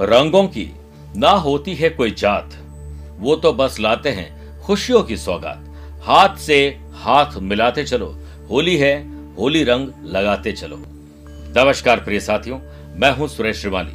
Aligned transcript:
रंगों 0.00 0.42
की 0.44 0.64
ना 1.16 1.30
होती 1.30 1.74
है 1.74 1.88
कोई 1.90 2.10
जात। 2.10 2.54
वो 3.18 3.34
तो 3.36 3.52
बस 3.52 3.78
लाते 3.80 4.08
हैं 4.08 4.60
खुशियों 4.60 5.02
की 5.02 5.16
सौगात। 5.16 5.64
हाथ 6.04 6.36
से 6.36 6.56
हाथ 6.94 7.36
मिलाते 7.40 7.82
चलो, 7.84 8.06
होली 8.50 8.76
है, 8.76 8.94
होली 9.36 9.62
रंग 9.64 9.88
लगाते 10.04 10.52
चलो। 10.52 10.76
नमस्कार 11.56 12.00
प्रिय 12.00 12.20
साथियों, 12.20 12.58
मैं 12.96 13.10
हूँ 13.16 13.28
सुरेश 13.28 13.60
श्रीवाली। 13.60 13.92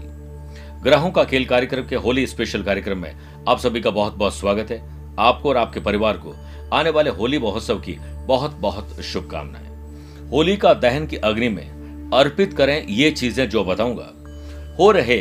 ग्रहों 0.83 1.09
का 1.11 1.23
खेल 1.23 1.45
कार्यक्रम 1.45 1.87
के 1.87 1.95
होली 1.95 2.25
स्पेशल 2.27 2.63
कार्यक्रम 2.63 2.97
में 2.97 3.15
आप 3.47 3.59
सभी 3.59 3.81
का 3.81 3.89
बहुत 3.89 4.13
बहुत 4.13 4.35
स्वागत 4.35 4.71
है। 4.71 4.77
आपको 5.19 5.49
और 5.49 5.57
आपके 5.57 5.79
परिवार 5.79 6.17
को 6.17 6.35
आने 6.73 6.89
वाले 6.89 7.09
होली 7.11 7.39
महोत्सव 7.39 7.79
की 7.79 7.97
बहुत 8.27 8.51
बहुत 8.51 9.01
शुभकामनाएँ। 9.03 10.29
होली 10.29 10.57
का 10.57 10.73
दहन 10.73 11.07
की 11.07 11.17
अग्नि 11.23 11.49
में 11.49 12.11
अर्पित 12.13 12.53
करें 12.53 12.85
ये 12.87 13.09
चीज़ें 13.11 13.49
जो 13.49 13.63
बताऊँगा। 13.63 14.11
हो 14.79 14.91
रहे 14.91 15.17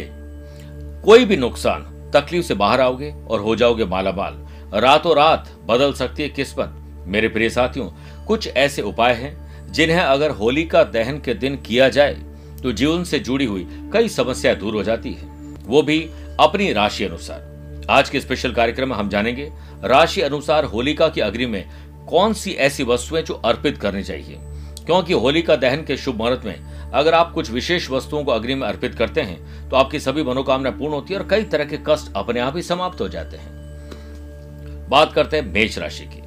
कोई 1.04 1.24
भी 1.24 1.36
नुकसान, 1.36 2.10
तकलीफ़ 2.14 2.44
से 2.46 2.54
बाहर 2.54 2.80
आओगे 2.80 3.12
और 3.30 3.40
हो 3.40 3.56
जाओगे 3.56 3.84
मालामाल 3.84 4.34
रातों 4.74 5.14
रात 5.16 5.50
बदल 5.64 5.92
सकती 5.92 6.22
है 6.22 6.28
किस्मत। 6.28 7.04
मेरे 7.06 7.28
प्रिय 7.28 7.50
साथियों, 7.50 7.88
कुछ 8.26 8.46
ऐसे 8.48 8.82
उपाय 8.82 9.12
हैं 9.12 9.72
जिन्हें 9.72 9.98
अगर 9.98 10.30
होली 10.30 10.64
का 10.64 10.82
दहन 10.84 11.18
के 11.18 11.34
दिन 11.34 11.56
किया 11.56 11.88
जाए 11.88 12.14
तो 12.62 12.72
जीवन 12.72 13.04
से 13.04 13.18
जुड़ी 13.18 13.44
हुई 13.44 13.66
कई 13.92 14.08
समस्याएँ 14.08 14.56
दूर 14.56 14.74
हो 14.74 14.82
जाती 14.82 15.12
है। 15.12 15.28
वो 15.66 15.82
भी 15.82 16.00
अपनी 16.40 16.72
राशि 16.72 17.04
अनुसार। 17.04 17.86
आज 17.90 18.08
के 18.10 18.20
स्पेशल 18.20 18.52
कार्यक्रम 18.52 18.88
में 18.88 18.96
हम 18.96 19.08
जानेंगे 19.08 19.50
राशि 19.84 20.20
अनुसार 20.20 20.64
होलिका 20.64 21.08
की 21.08 21.20
अग्नि 21.20 21.46
में 21.46 21.64
कौन 22.06 22.32
सी 22.32 22.52
ऐसी 22.52 22.84
वस्तुएँ 22.84 23.22
जो 23.22 23.34
अर्पित 23.34 23.78
करनी 23.78 24.02
चाहिए। 24.02 24.38
क्योंकि 24.86 25.12
होलिका 25.12 25.56
दहन 25.56 25.84
के 25.84 25.96
शुभ 25.96 26.16
मुहूर्त 26.16 26.42
में 26.44 26.73
अगर 26.94 27.14
आप 27.14 27.32
कुछ 27.32 27.50
विशेष 27.50 27.90
वस्तुओं 27.90 28.22
को 28.24 28.32
अग्नि 28.32 28.54
में 28.54 28.66
अर्पित 28.68 28.94
करते 28.94 29.20
हैं 29.20 29.68
तो 29.68 29.76
आपकी 29.76 30.00
सभी 30.00 30.22
मनोकामना 30.22 30.70
पूर्ण 30.70 30.94
होती 30.94 31.14
है 31.14 31.20
और 31.20 31.26
कई 31.28 31.44
तरह 31.44 31.64
के 31.64 31.78
कष्ट 31.86 32.12
अपने 32.16 32.40
आप 32.40 32.56
ही 32.56 32.62
समाप्त 32.62 33.00
हो 33.00 33.08
जाते 33.08 33.36
हैं। 33.36 34.88
बात 34.90 35.12
करते 35.12 35.36
हैं 35.36 35.52
मेष 35.52 35.78
राशि 35.78 36.04
की। 36.04 36.22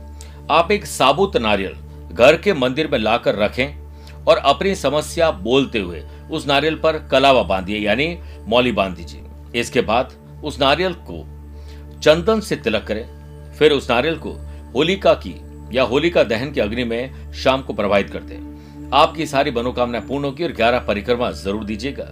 आप 0.51 0.71
एक 0.71 0.85
साबुत 0.85 1.37
नारियल 1.37 1.73
घर 2.13 2.37
के 2.37 2.53
मंदिर 2.53 2.87
में 2.87 2.97
लाकर 2.99 3.35
रखें 3.35 4.23
और 4.23 4.37
अपनी 4.37 4.75
समस्या 4.75 5.31
बोलते 5.31 5.79
हुए 5.79 6.03
उस 6.31 6.47
नारियल 6.47 6.75
पर 6.75 6.97
कलावा 7.07 7.43
बांधिए, 7.43 7.79
यानी 7.79 8.17
मौली 8.47 8.71
बाँध 8.71 8.95
दीजिए। 8.95 9.59
इसके 9.59 9.81
बाद 9.81 10.13
उस 10.43 10.59
नारियल 10.59 10.93
को 11.09 11.23
चंदन 11.99 12.39
से 12.39 12.55
तिलक 12.55 12.83
करें। 12.83 13.05
फिर 13.53 13.71
उस 13.71 13.89
नारियल 13.89 14.17
को 14.17 14.31
होलिका 14.75 15.13
की 15.13 15.35
या 15.73 15.83
होलिका 15.83 16.23
दहन 16.23 16.51
की 16.51 16.61
अग्नि 16.61 16.83
में 16.83 17.31
शाम 17.33 17.61
को 17.61 17.73
प्रवाहित 17.73 18.09
कर 18.09 18.19
दें 18.19 18.56
आपकी 18.93 19.25
सारी 19.25 19.51
मनोकामना 19.51 19.99
पूर्ण 19.99 20.25
होगी 20.25 20.43
और 20.43 20.51
ग्यारह 20.51 20.79
परिक्रमा 20.79 21.29
ज़रूर 21.33 21.63
दीजिएगा। 21.65 22.03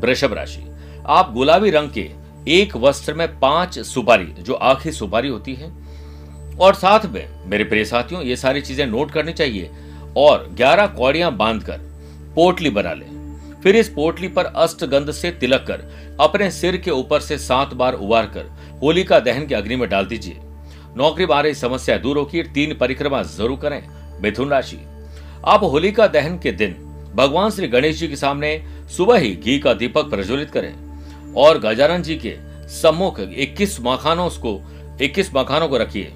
वृषभ 0.00 0.32
राशि, 0.32 0.62
आप 1.06 1.32
गुलाबी 1.32 1.70
रंग 1.70 1.90
के 1.90 2.10
एक 2.52 2.76
वस्त्र 2.76 3.14
में 3.14 3.38
पाँच 3.40 3.78
सुपारी, 3.78 4.24
जो 4.24 4.54
आखिरी 4.54 4.94
सुपारी 4.94 5.28
होती 5.28 5.54
है। 5.54 5.70
और 6.56 6.74
साथ 6.74 7.06
में, 7.06 7.28
मेरे 7.46 7.64
प्रिय 7.64 7.84
साथियों, 7.84 8.22
ये 8.22 8.36
सारी 8.36 8.60
चीज़ें 8.60 8.86
नोट 8.86 9.10
करनी 9.10 9.32
चाहिए 9.32 9.70
और 10.16 10.46
ग्यारह 10.52 10.86
कौड़ियाँ 10.88 11.30
बांधकर 11.36 11.78
पोटली 12.34 12.70
बना 12.70 12.92
लें। 12.92 13.60
फिर 13.62 13.76
इस 13.76 13.88
पोटली 13.88 14.28
पर 14.28 14.44
अष्टगंध 14.44 15.10
से 15.10 15.30
तिलक 15.30 15.64
कर, 15.68 15.80
अपने 16.20 16.50
सिर 16.50 16.76
के 16.76 16.90
ऊपर 16.90 17.20
से 17.20 17.38
सात 17.38 17.74
बार 17.74 17.94
उबार 17.94 18.26
कर 18.26 18.50
होलिका 18.82 19.20
दहन 19.20 19.46
के 19.46 19.54
अग्नि 19.54 19.76
में 19.76 19.88
डाल 19.88 20.06
दीजिए। 20.06 20.36
नौकरी 20.96 21.26
बारे 21.26 21.54
समस्या 21.54 21.96
दूर 21.98 22.18
होगी 22.18 22.42
तीन 22.44 22.76
परिक्रमा 22.78 23.22
ज़रूर 23.22 23.58
करें। 23.58 23.82
मिथुन 24.22 24.50
राशि 24.50 24.76
आप 25.44 25.62
होलिका 25.62 26.06
दहन 26.06 26.38
के 26.38 26.52
दिन 26.52 26.72
भगवान 27.14 27.50
श्री 27.50 27.68
गणेश 27.68 27.96
जी 27.96 28.08
के 28.08 28.16
सामने 28.16 28.64
सुबह 28.96 29.18
ही 29.18 29.34
घी 29.36 29.58
का 29.58 29.74
दीपक 29.74 30.10
प्रज्वलित 30.10 30.50
करें 30.50 30.74
और 31.34 31.58
गजानन 31.58 32.02
जी 32.02 32.16
के 32.16 32.36
सम्मुख 32.68 33.20
21 33.20 33.76
मखानों 33.80 34.28
को 34.30 34.60
21 35.00 35.30
मखानों 35.36 35.68
को 35.68 35.76
रखिए। 35.76 36.12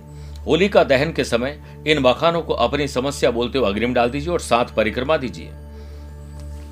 होलिका 0.47 0.84
दहन 0.84 1.12
के 1.12 1.25
समय 1.25 1.60
इन 1.86 1.98
मखानों 1.98 2.42
को 2.42 2.54
अपनी 2.54 2.88
समस्या 2.88 3.30
बोलते 3.30 3.59
हुए 3.59 3.69
अग्रिम 3.69 3.94
डाल 3.94 4.10
दीजिए 4.10 4.32
और 4.32 4.41
साथ 4.41 4.64
परिक्रमा 4.64 5.16
दीजिए। 5.16 5.50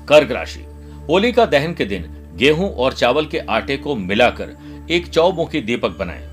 कर्क 0.07 0.31
राशि। 0.31 0.65
होलिका 1.09 1.45
दहन 1.45 1.73
के 1.73 1.85
दिन 1.85 2.05
गेहूँ 2.35 2.75
और 2.75 2.93
चावल 2.93 3.25
के 3.25 3.39
आटे 3.39 3.77
को 3.77 3.95
मिलाकर 3.95 4.55
एक 4.91 5.07
चौमुखी 5.07 5.61
दीपक 5.61 5.97
बनाएँ 5.99 6.25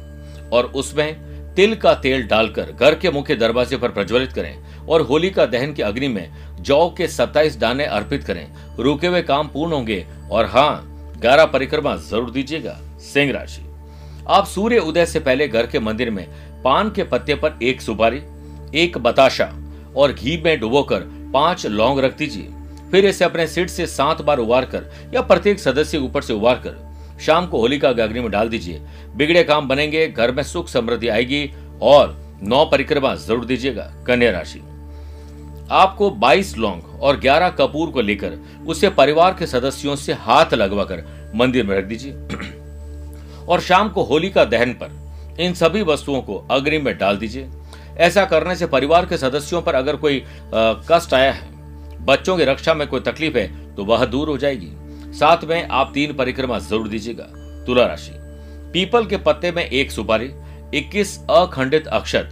और 0.52 0.64
उसमें 0.64 1.35
तिल 1.56 1.74
का 1.74 1.92
तेल 1.94 2.26
डालकर 2.26 2.70
घर 2.72 2.94
के 2.94 3.10
मुख्य 3.10 3.34
दरवाजे 3.36 3.76
पर 3.76 3.88
प्रज्वलित 3.88 4.32
करें 4.32 4.86
और 4.86 5.00
होली 5.00 5.30
का 5.30 5.44
दहन 5.46 5.72
की 5.72 5.82
अग्नि 5.82 6.08
में 6.08 6.28
जौ 6.60 6.88
के 6.90 7.06
27 7.08 7.56
दाने 7.58 7.84
अर्पित 7.86 8.24
करें। 8.24 8.46
रुके 8.78 9.06
हुए 9.06 9.22
काम 9.22 9.48
पूर्ण 9.48 9.72
होंगे 9.72 10.04
और 10.30 10.46
हाँ 10.46 10.82
ग्यारह 11.20 11.44
परिक्रमा 11.46 11.94
ज़रूर 11.98 12.30
दीजिएगा, 12.30 12.78
सिंह 13.02 13.32
राशि। 13.32 13.62
आप 14.28 14.46
सूर्य 14.46 14.78
उदय 14.78 15.06
से 15.06 15.20
पहले 15.20 15.48
घर 15.48 15.66
के 15.66 15.80
मंदिर 15.80 16.10
में 16.10 16.26
पान 16.64 16.90
के 16.90 17.04
पत्ते 17.04 17.34
पर 17.34 17.58
एक 17.62 17.80
सुपारी, 17.80 18.20
एक 18.74 18.98
बताशा 18.98 19.50
और 19.96 20.12
घी 20.12 20.36
में 20.44 20.58
डुबोकर 20.60 21.00
पाँच 21.34 21.66
लौंग 21.66 22.00
रख 22.00 22.16
दीजिए। 22.18 22.52
फिर 22.90 23.06
इसे 23.06 23.24
अपने 23.24 23.46
सिर 23.46 23.68
से 23.68 23.86
सात 23.86 24.20
बार 24.22 24.38
उबार 24.38 24.64
कर 24.66 24.90
या 25.14 25.22
प्रत्येक 25.22 25.60
सदस्य 25.60 25.98
ऊपर 25.98 26.22
से 26.22 26.32
उबार 26.32 26.60
कर 26.66 26.84
शाम 27.20 27.46
को 27.46 27.60
होलिका 27.60 27.92
के 27.92 28.02
अग्नि 28.02 28.20
में 28.20 28.30
डाल 28.30 28.48
दीजिए। 28.48 28.80
बिगड़े 29.16 29.42
काम 29.44 29.68
बनेंगे, 29.68 30.06
घर 30.08 30.32
में 30.32 30.42
सुख 30.42 30.68
समृद्धि 30.68 31.08
आएगी 31.08 31.50
और 31.82 32.16
नौ 32.42 32.64
परिक्रमा 32.64 33.14
ज़रूर 33.14 33.44
दीजिएगा, 33.44 33.92
कन्या 34.06 34.30
राशि। 34.30 34.60
आपको 35.70 36.10
22 36.10 36.56
लौंग 36.58 36.82
और 37.00 37.20
11 37.20 37.50
कपूर 37.50 37.90
को 37.90 38.00
लेकर 38.00 38.38
उसे 38.66 38.88
परिवार 38.90 39.36
के 39.38 39.46
सदस्यों 39.46 39.96
से 39.96 40.12
हाथ 40.12 40.54
लगवाकर 40.54 41.04
मंदिर 41.34 41.66
में 41.66 41.76
रख 41.76 41.84
दीजिए। 41.84 42.12
और 43.48 43.60
शाम 43.60 43.88
को 43.88 44.02
होली 44.02 44.30
का 44.30 44.44
दहन 44.44 44.72
पर 44.72 45.36
इन 45.40 45.54
सभी 45.54 45.82
वस्तुओं 45.82 46.20
को 46.22 46.36
अग्नि 46.50 46.78
में 46.78 46.96
डाल 46.98 47.16
दीजिए। 47.16 47.48
ऐसा 47.98 48.24
करने 48.24 48.56
से 48.56 48.66
परिवार 48.66 49.06
के 49.06 49.16
सदस्यों 49.16 49.62
पर 49.62 49.74
अगर 49.74 49.96
कोई 49.96 50.22
कष्ट 50.54 51.14
आया 51.14 51.32
है, 51.32 51.54
बच्चों 52.04 52.36
की 52.36 52.44
रक्षा 52.44 52.74
में 52.74 52.86
कोई 52.88 53.00
तकलीफ़ 53.00 53.36
है 53.38 53.74
तो 53.74 53.84
वह 53.84 54.04
दूर 54.04 54.28
हो 54.28 54.36
जाएगी। 54.38 54.70
साथ 55.16 55.44
में 55.44 55.68
आप 55.68 55.90
तीन 55.94 56.12
परिक्रमा 56.14 56.58
ज़रूर 56.60 56.88
दीजिएगा, 56.88 57.24
तुला 57.66 57.86
राशि। 57.86 58.12
पीपल 58.72 59.06
के 59.06 59.16
पत्ते 59.18 59.50
में 59.52 59.64
एक 59.64 59.90
सुपारी 59.90 60.30
21 60.74 61.18
अखंडित 61.30 61.86
अक्षत 61.88 62.30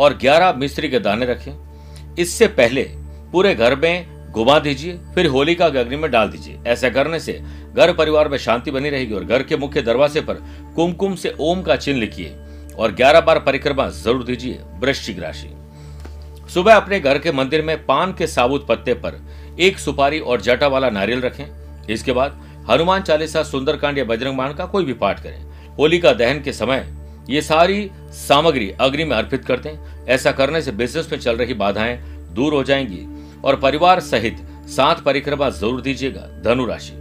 और 0.00 0.18
11 0.18 0.52
मिश्री 0.54 0.88
के 0.88 0.98
दाने 1.00 1.26
रखें। 1.26 2.14
इससे 2.18 2.46
पहले 2.48 2.82
पूरे 3.32 3.54
घर 3.54 3.76
में 3.76 4.30
घुमा 4.32 4.58
दीजिए, 4.58 4.98
फिर 5.14 5.26
होलिका 5.26 5.68
के 5.68 5.78
अग्नि 5.78 5.96
में 5.96 6.10
डाल 6.10 6.28
दीजिए। 6.28 6.58
ऐसा 6.66 6.88
करने 6.90 7.18
से 7.20 7.32
घर 7.74 7.92
परिवार 7.92 8.28
में 8.28 8.36
शांति 8.38 8.70
बनी 8.70 8.90
रहेगी 8.90 9.14
और 9.14 9.24
घर 9.24 9.42
के 9.42 9.56
मुख्य 9.56 9.82
दरवाजे 9.82 10.20
पर 10.20 10.34
कुमकुम 10.76 11.14
से 11.14 11.34
ओम 11.40 11.62
का 11.62 11.76
चिन्ह 11.76 12.00
लिखिए 12.00 12.36
और 12.78 12.94
11 12.94 13.20
बार 13.20 13.38
परिक्रमा 13.40 13.88
ज़रूर 13.88 14.24
दीजिए, 14.24 14.60
वृश्चिक 14.74 15.18
राशि। 15.18 15.50
सुबह 16.50 16.74
अपने 16.74 17.00
घर 17.00 17.18
के 17.18 17.32
मंदिर 17.32 17.62
में 17.62 17.84
पान 17.86 18.12
के 18.12 18.26
साबुत 18.26 18.66
पत्ते 18.68 18.94
पर 18.96 19.20
एक 19.60 19.78
सुपारी 19.78 20.20
और 20.20 20.40
जटा 20.40 20.68
वाला 20.68 20.90
नारियल 20.90 21.20
रखें। 21.20 21.44
इसके 21.90 22.12
बाद 22.12 22.40
हनुमान 22.70 23.02
चालीसा, 23.02 23.42
सुंदरकांड 23.42 23.98
या 23.98 24.04
बजरंग 24.04 24.36
बाण 24.38 24.52
का 24.54 24.66
कोई 24.66 24.84
भी 24.84 24.92
पाठ 24.94 25.22
करें। 25.22 25.42
होलिका 25.76 26.12
दहन 26.12 26.40
के 26.42 26.52
समय 26.52 26.86
ये 27.30 27.40
सारी 27.42 27.90
सामग्री 28.12 28.70
अग्नि 28.80 29.04
में 29.04 29.16
अर्पित 29.16 29.44
करते 29.44 29.68
हैं। 29.68 30.06
ऐसा 30.06 30.32
करने 30.32 30.60
से 30.62 30.72
बिज़नेस 30.72 31.08
में 31.12 31.18
चल 31.18 31.36
रही 31.36 31.54
बाधाएँ 31.54 31.96
दूर 32.34 32.54
हो 32.54 32.62
जाएँगी 32.64 33.06
और 33.44 33.56
परिवार 33.56 34.00
सहित 34.00 34.38
सात 34.68 35.00
परिक्रमा 35.00 35.48
ज़रूर 35.50 35.80
दीजिएगा 35.80 36.20
धनु 36.44 36.66
राशि 36.66 36.92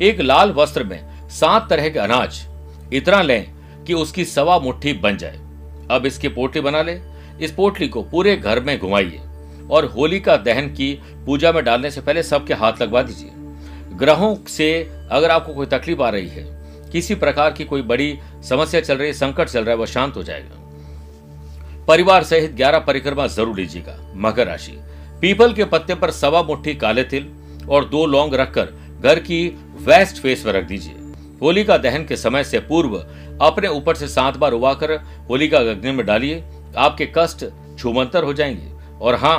एक 0.00 0.20
लाल 0.20 0.52
वस्त्र 0.52 0.84
में 0.84 1.28
सात 1.30 1.68
तरह 1.70 1.88
के 1.88 1.98
अनाज 1.98 2.40
इतना 2.92 3.20
लें 3.22 3.52
कि 3.86 3.94
उसकी 3.94 4.24
सवा 4.24 4.58
मुट्ठी 4.58 4.92
बन 4.94 5.16
जाए। 5.16 5.38
अब 5.90 6.06
इसकी 6.06 6.28
पोटली 6.28 6.60
बना 6.60 6.82
ले। 6.82 6.98
इस 7.40 7.52
पोटली 7.52 7.88
को 7.88 8.02
पूरे 8.02 8.36
घर 8.36 8.60
में 8.60 8.78
घुमाइए 8.78 9.20
और 9.70 9.84
होली 9.86 10.20
का 10.20 10.36
दहन 10.36 10.68
की 10.68 10.92
पूजा 11.26 11.52
में 11.52 11.64
डालने 11.64 11.90
से 11.90 12.00
पहले 12.00 12.22
सबके 12.22 12.54
हाथ 12.54 12.82
लगवा 12.82 13.02
दीजिए। 13.02 13.30
ग्रहों 13.96 14.34
से 14.48 14.68
अगर 15.10 15.30
आपको 15.30 15.54
कोई 15.54 15.66
तकलीफ़ 15.66 16.02
आ 16.02 16.08
रही 16.08 16.28
है, 16.28 16.44
किसी 16.92 17.14
प्रकार 17.14 17.52
की 17.52 17.64
कोई 17.64 17.82
बड़ी 17.82 18.18
समस्या 18.44 18.80
चल 18.80 18.96
रही 18.96 19.06
है, 19.06 19.14
संकट 19.14 19.48
चल 19.48 19.60
रहा 19.60 19.70
है, 19.70 19.76
वह 19.76 19.86
शांत 19.86 20.16
हो 20.16 20.22
जाएगा। 20.22 21.84
परिवार 21.86 22.22
सहित 22.22 22.52
ग्यारह 22.52 22.78
परिक्रमा 22.78 23.26
ज़रूर 23.26 23.56
लीजिएगा, 23.56 23.96
मकर 24.14 24.46
राशि। 24.46 24.72
पीपल 25.20 25.52
के 25.52 25.64
पत्ते 25.64 25.94
पर 25.94 26.10
सवा 26.10 26.42
मुट्ठी 26.42 26.74
काले 26.74 27.04
तिल 27.04 27.28
और 27.68 27.84
दो 27.84 28.04
लौंग 28.06 28.34
रखकर 28.34 28.72
घर 29.00 29.18
की 29.18 29.46
वेस्ट 29.80 30.16
फेस 30.16 30.42
पर 30.42 30.54
रख 30.54 30.64
दीजिए। 30.64 30.94
होलिका 31.42 31.76
दहन 31.78 32.04
के 32.04 32.16
समय 32.16 32.44
से 32.44 32.58
पूर्व 32.60 32.96
अपने 33.40 33.68
ऊपर 33.68 33.94
से 33.94 34.08
सात 34.08 34.36
बार 34.36 34.52
उबाकर 34.52 34.92
होलिका 35.30 35.58
अग्नि 35.58 35.92
में 35.92 36.04
डालिए, 36.06 36.44
आपके 36.76 37.08
कष्ट 37.18 37.44
छुमंतर 37.78 38.24
हो 38.24 38.32
जाएँगे। 38.34 38.98
और 39.00 39.14
हाँ 39.14 39.38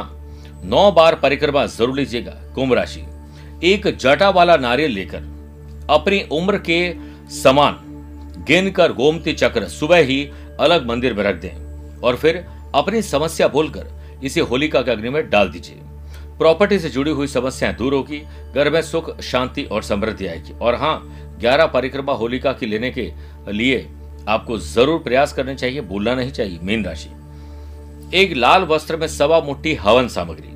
नौ 0.64 0.92
बार 0.92 1.16
परिक्रमा 1.16 1.66
ज़रूर 1.66 1.96
लीजिएगा, 1.96 2.32
कुंभ 2.56 2.74
राशि। 2.74 3.06
एक 3.64 3.88
जटा 3.98 4.30
वाला 4.30 4.56
नारियल 4.58 4.92
लेकर 4.92 5.22
अपनी 5.90 6.22
उम्र 6.32 6.58
के 6.60 6.80
समान 7.34 7.78
गिनकर 8.48 8.92
गोमती 8.94 9.34
चक्र 9.34 9.68
सुबह 9.68 9.98
ही 9.98 10.24
अलग 10.60 10.86
मंदिर 10.88 11.14
में 11.14 11.24
रख 11.24 11.36
दें 11.36 12.02
और 12.02 12.16
फिर 12.16 12.46
अपनी 12.76 13.02
समस्या 13.02 13.48
बोलकर 13.48 14.20
इसे 14.24 14.42
होलिका 14.42 14.82
के 14.82 14.92
अग्नि 14.92 15.10
में 15.10 15.30
डाल 15.30 15.50
दीजिए। 15.50 15.76
प्रॉपर्टी 16.38 16.80
से 16.80 16.90
जुड़ी 16.90 17.12
हुई 17.12 17.28
समस्याएँ 17.28 17.76
दूर 17.76 17.94
होगी, 17.94 18.20
घर 18.56 18.70
में 18.70 18.82
सुख, 18.82 19.20
शांति 19.22 19.64
और 19.64 19.84
समृद्धि 19.84 20.28
आएगी। 20.28 20.54
और 20.54 20.76
हाँ 20.76 21.38
ग्यारह 21.40 21.66
परिक्रमा 21.66 22.14
होलिका 22.14 22.54
की 22.54 22.66
लेने 22.66 22.92
के 22.92 23.12
लिए 23.52 23.88
आपको 24.30 24.58
ज़रूर 24.58 25.00
प्रयास 25.00 25.34
करने 25.34 25.56
चाहिए, 25.56 25.82
भूलना 25.82 26.16
नहीं 26.16 26.32
चाहिए, 26.32 26.60
मीन 26.64 26.86
राशि। 26.86 27.10
एक 28.14 28.34
लाल 28.36 28.64
वस्त्र 28.64 28.98
में 28.98 29.08
सवा 29.08 29.40
मुट्ठी 29.40 29.74
हवन 29.76 30.08
सामग्री, 30.08 30.56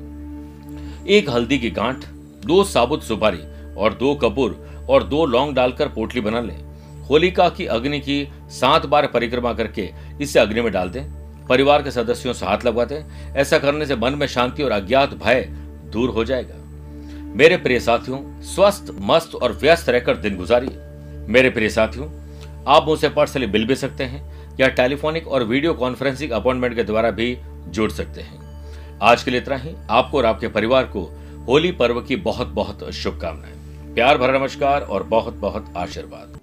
एक 1.16 1.30
हल्दी 1.30 1.58
की 1.58 1.70
गांठ 1.70 2.04
दो 2.46 2.64
साबुत 2.64 3.02
सुपारी 3.02 3.74
और 3.74 3.94
दो 3.94 4.14
कपूर 4.14 4.86
और 4.90 5.02
दो 5.02 5.26
लौंग 5.26 5.54
डालकर 5.54 5.88
पोटली 5.88 6.20
बना 6.20 6.40
लें। 6.40 6.72
होलिका 7.02 7.48
की 7.48 7.66
अग्नि 7.66 8.00
की 8.00 8.28
सात 8.48 8.86
बार 8.86 9.06
परिक्रमा 9.06 9.52
करके 9.52 9.90
इसे 10.20 10.38
अग्नि 10.38 10.60
में 10.60 10.72
डाल 10.72 10.90
दें। 10.90 11.04
परिवार 11.46 11.82
के 11.82 11.90
सदस्यों 11.90 12.32
से 12.32 12.46
हाथ 12.46 12.58
लगवा 12.66 12.84
दें। 12.84 13.32
ऐसा 13.34 13.58
करने 13.58 13.86
से 13.86 13.96
मन 13.96 14.14
में 14.14 14.26
शांति 14.26 14.62
और 14.62 14.70
अज्ञात 14.70 15.14
भय 15.14 15.40
दूर 15.92 16.10
हो 16.10 16.24
जाएगा। 16.24 16.54
मेरे 17.36 17.56
प्रिय 17.56 17.80
साथियों, 17.80 18.42
स्वस्थ, 18.42 18.86
मस्त 19.00 19.34
और 19.34 19.52
व्यस्त 19.52 19.88
रहकर 19.88 20.16
दिन 20.16 20.36
गुजारिए। 20.36 20.78
मेरे 21.28 21.50
प्रिय 21.50 21.68
साथियों, 21.68 22.08
आप 22.68 22.86
मुझसे 22.86 23.08
पर्सनली 23.08 23.46
मिल 23.46 23.66
भी 23.66 23.76
सकते 23.76 24.04
हैं 24.04 24.32
या 24.60 24.68
टेलीफोनिक 24.68 25.28
और 25.28 25.44
वीडियो 25.44 25.74
कॉन्फ्रेंसिंग 25.74 26.30
अपॉइंटमेंट 26.30 26.74
के 26.76 26.82
द्वारा 26.82 27.10
भी 27.10 27.38
जुड़ 27.68 27.90
सकते 27.90 28.20
हैं। 28.20 28.42
आज 29.02 29.22
के 29.22 29.30
लिए 29.30 29.40
इतना 29.40 29.56
ही। 29.56 29.70
आपको 29.90 30.18
और 30.18 30.24
आपके 30.24 30.48
परिवार 30.48 30.84
को 30.84 31.21
होली 31.46 31.72
पर्व 31.72 32.00
की 32.00 32.16
बहुत 32.16 32.48
बहुत 32.48 32.90
शुभकामनाएँ। 32.90 33.94
प्यार 33.94 34.18
भरा 34.18 34.38
नमस्कार 34.38 34.82
और 34.82 35.02
बहुत 35.02 35.34
बहुत 35.34 35.72
आशीर्वाद। 35.76 36.41